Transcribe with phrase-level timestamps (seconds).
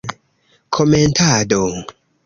[0.77, 1.61] Komentado.